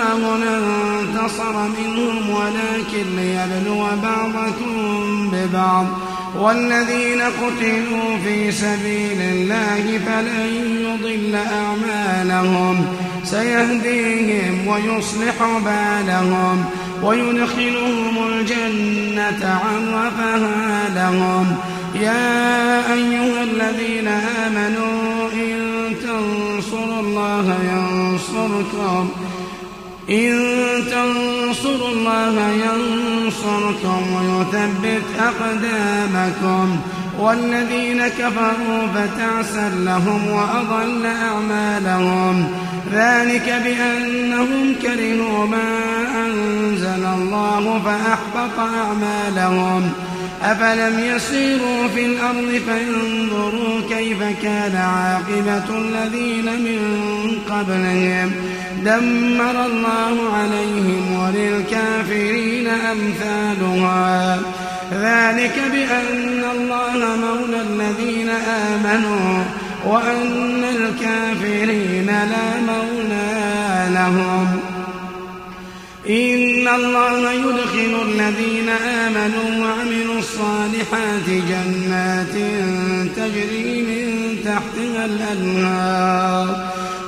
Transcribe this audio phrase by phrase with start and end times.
[0.00, 5.86] الله لانتصر منهم ولكن ليبلو بعضكم ببعض.
[6.38, 12.86] والذين قتلوا في سبيل الله فلن يضل أعمالهم.
[13.24, 15.34] سيهديهم ويصلح
[15.64, 16.64] بالهم.
[17.02, 21.56] ويدخلهم الجنة عرفها لهم.
[21.94, 25.56] يا أيها الذين آمنوا إن
[26.02, 29.08] تنصروا الله ينصركم.
[30.10, 30.32] إن
[30.90, 36.76] تنصروا الله ينصركم ويثبت أقدامكم
[37.18, 42.52] والذين كفروا فتعسا لهم وأضل أعمالهم
[42.92, 45.72] ذلك بأنهم كرهوا ما
[46.26, 49.92] أنزل الله فأحبط أعمالهم
[50.42, 56.78] أفلم يسيروا في الأرض فينظروا كيف كان عاقبة الذين من
[57.50, 58.32] قبلهم
[58.84, 64.40] دمر الله عليهم وللكافرين أمثالها.
[64.92, 69.44] ذلك بأن الله مولى الذين آمنوا
[69.86, 74.60] وأن الكافرين لا مولى لهم.
[76.08, 82.34] إن الله يدخل الذين آمنوا وعملوا الصالحات جنات
[83.16, 86.79] تجري من تحتها الأنهار.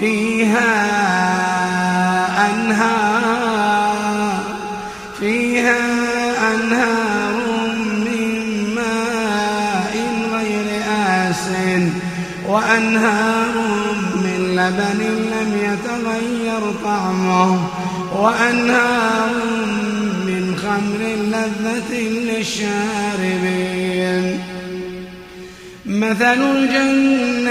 [0.00, 0.74] فيها
[2.50, 4.40] أنهار
[5.20, 5.78] فيها
[6.54, 7.34] أنهار
[8.06, 8.32] من
[8.74, 9.94] ماء
[10.32, 10.66] غير
[11.06, 11.46] آس
[12.46, 13.54] وأنهار
[14.14, 15.00] من لبن
[15.34, 17.50] لم يتغير طعمه
[18.12, 19.34] وأنهار
[20.26, 21.92] من خمر لذة
[22.38, 23.68] للشاربين.
[25.86, 27.37] مثل الجنة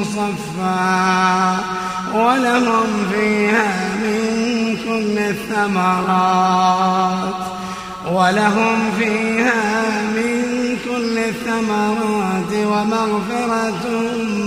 [0.00, 1.56] مصفى
[2.14, 3.68] ولهم فيها
[4.02, 4.20] من
[4.86, 6.74] كل الثمرات.
[8.12, 10.44] ولهم فيها من
[10.84, 13.84] كل الثمرات ومغفرة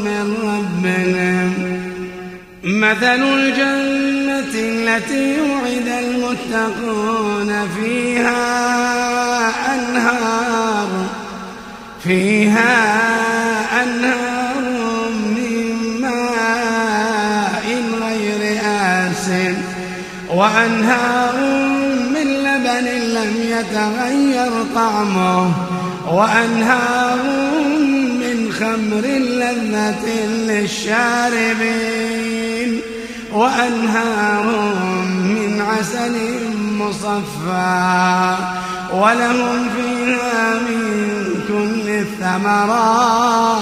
[0.06, 0.86] من رب
[2.64, 8.46] مثل الجنة التي وعد المتقون فيها
[9.76, 10.88] أنهار
[12.04, 12.74] فيها
[13.84, 14.17] أنهار
[20.58, 21.38] وأنهار
[22.14, 25.52] من لبن لم يتغير طعمه
[26.12, 27.18] وأنهار
[28.20, 30.06] من خمر لذة
[30.48, 31.62] للشاربين
[33.34, 34.46] وأنهار
[35.24, 36.16] من عسل
[36.80, 38.36] مصفى
[38.94, 40.82] ولهم فيها من
[41.48, 43.62] كل الثمرات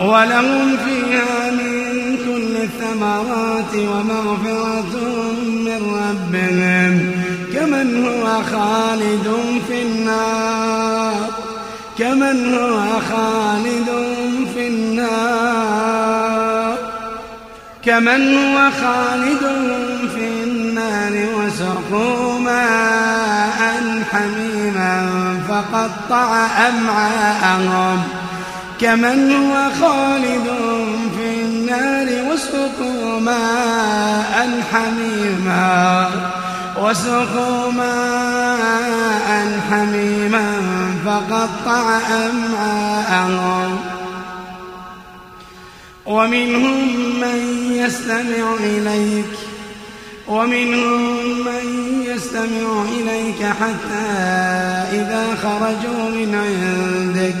[0.00, 1.81] ولهم فيها من
[2.26, 4.94] كل الثمرات ومغفرة
[5.42, 6.94] من ربهم
[7.54, 9.28] كمن هو خالد
[9.68, 11.14] في النار
[11.98, 13.90] كمن هو خالد
[14.54, 16.12] في النار
[17.84, 19.44] كمن هو خالد
[20.14, 23.60] في النار وسقوا ماء
[24.12, 24.94] حميما
[25.48, 28.02] فقطع أمعاءهم
[28.80, 30.46] كمن هو خالد
[31.72, 36.10] النار وسقوا ماء حميما
[36.82, 40.46] وسقوا ماء حميما
[41.06, 41.98] فقطع
[42.30, 43.78] أمعاءهم.
[46.06, 46.88] ومنهم
[47.20, 47.40] من
[47.72, 49.32] يستمع إليك
[50.28, 51.00] ومنهم
[51.44, 51.66] من
[52.06, 54.06] يستمع إليك حتى
[54.92, 57.40] إذا خرجوا من عندك.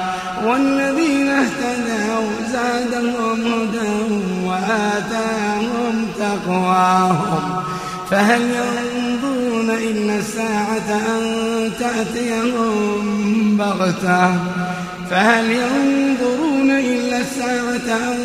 [0.45, 4.13] والذين اهتدوا زادهم هدى
[4.45, 7.63] وآتاهم تقواهم.
[8.11, 14.33] فهل ينظرون إلا الساعة أن تأتيهم بغتة؟
[15.09, 18.17] فهل ينظرون إلا الساعة أن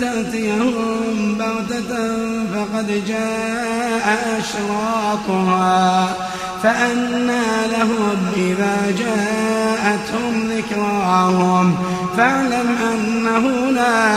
[0.00, 2.08] تأتيهم بغتة؟
[2.54, 6.29] فقد جاء أشراطها
[6.62, 7.42] فأنى
[7.72, 11.76] لهم إذا جاءتهم ذكراهم.
[12.16, 14.14] فاعلم أنه لا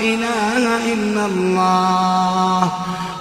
[0.00, 2.72] إله إلا الله.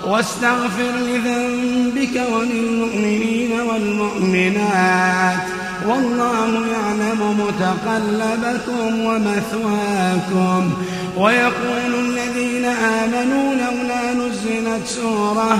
[0.07, 5.39] واستغفر لذنبك وللمؤمنين والمؤمنات.
[5.88, 10.74] والله يعلم متقلبكم ومثواكم.
[11.18, 15.60] ويقول الذين آمنوا لولا نزلت سورة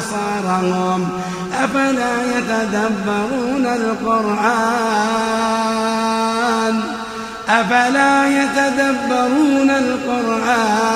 [0.00, 1.08] أبصارهم
[1.64, 4.40] أفلا يتدبرون القرآن؟
[7.48, 10.90] أفلا يتدبرون القرآن؟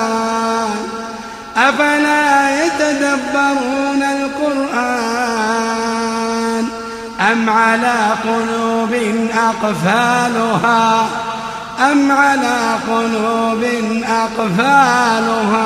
[1.57, 5.05] أفلا يتدبرون القرآن؟
[7.31, 8.93] أم على قلوب
[9.33, 11.07] أقفالها؟
[11.91, 13.63] أم على قلوب
[14.07, 15.65] أقفالها؟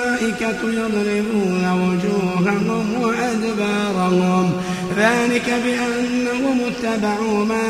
[0.63, 4.51] يضربون وجوههم وأدبارهم.
[4.97, 7.67] ذلك بأنهم اتبعوا ما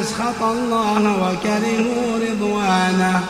[0.00, 3.20] أسخط الله وكرهوا رضوانه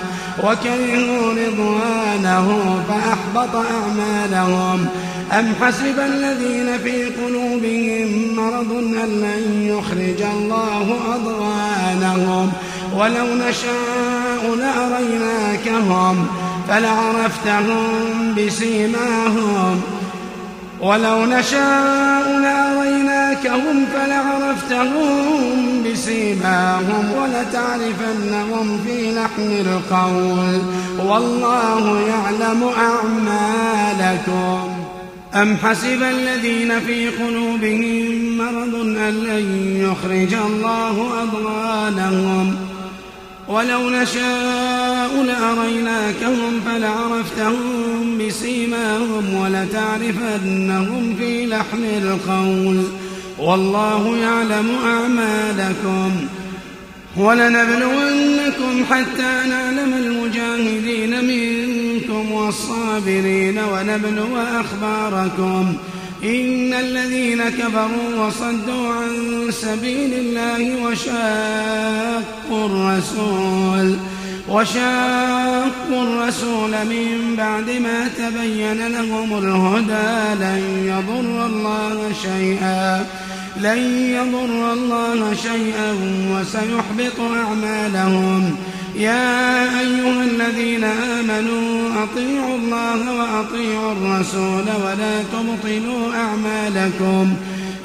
[0.43, 2.47] وكرهوا رضوانه
[2.89, 4.87] فأحبط أعمالهم.
[5.33, 12.53] أم حسب الذين في قلوبهم مرض أن لن يخرج الله أضغانهم؟
[12.97, 16.27] ولو نشاء لأريناكهم.
[16.69, 19.81] فلعرفتهم بسيماهم.
[20.81, 25.13] ولو نشاء لأريناكهم فلعرفتهم
[25.83, 30.63] بسيماهم ولتعرفنهم في لحن القول.
[31.07, 34.61] والله يعلم أعمالكم.
[35.35, 42.57] أم حسب الذين في قلوبهم مرض أن لن يخرج الله أضغانهم؟
[43.49, 52.85] ولو نشاء لأريناكهم فلعرفتهم بسيماهم ولتعرفنهم في لحن القول.
[53.39, 56.11] والله يعلم أعمالكم.
[57.17, 65.75] ولنبلونكم حتى نعلم المجاهدين منكم والصابرين ونبلو أخباركم.
[66.25, 69.11] إن الذين كفروا وصدوا عن
[69.51, 73.97] سبيل الله وشاقوا الرسول
[74.49, 83.07] وشاقوا الرسول من بعد ما تبين لهم الهدى لن يضر الله شيئا
[83.57, 83.79] لن
[84.11, 85.93] يضر الله شيئا
[86.31, 88.57] وسيحبط أعمالهم.
[88.97, 97.35] يا أيها الذين آمنوا أطيعوا الله وأطيعوا الرسول ولا تبطلوا أعمالكم.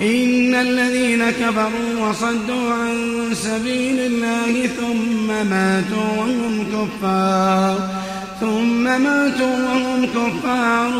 [0.01, 2.95] إن الذين كفروا وصدوا عن
[3.33, 7.89] سبيل الله ثم ماتوا وهم كفار.
[8.41, 10.91] ثم ماتوا وهم كفار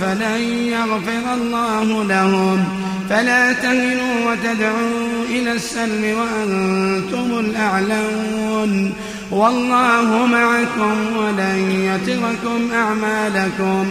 [0.00, 2.64] فلن يغفر الله لهم.
[3.10, 8.92] فلا تهنوا وتدعوا إلى السلم وأنتم الأعلون.
[9.34, 11.58] والله معكم ولن
[11.90, 13.86] يتركم أعمالكم.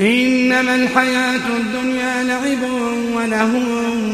[0.00, 2.62] إنما الحياة الدنيا لعب
[3.14, 3.52] وله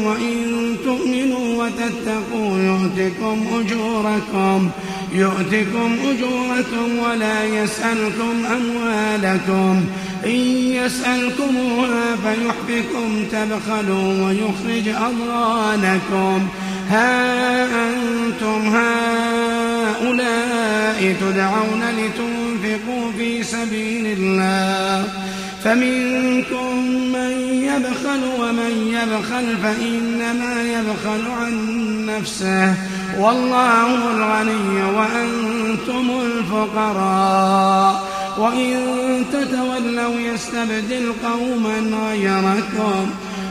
[0.03, 0.35] وإن
[0.83, 4.69] تؤمنوا وتتقوا يؤتكم أجوركم
[5.13, 9.85] يؤتكم أجوركم ولا يسألكم أموالكم.
[10.25, 10.39] إن
[10.79, 16.47] يسألكموها فيحفكم تبخلوا ويخرج أضغانكم.
[16.89, 18.67] ها أنتم
[19.89, 25.07] هؤلاء تدعون لتنفقوا في سبيل الله
[25.63, 26.77] فمنكم
[27.13, 27.31] من
[27.63, 31.55] يبخل ومن يبخل فإنما يبخل عن
[32.05, 32.73] نفسه
[33.19, 38.03] والله الغني وأنتم الفقراء
[38.37, 38.75] وإن
[39.33, 43.09] تتولوا يستبدل قوما غيركم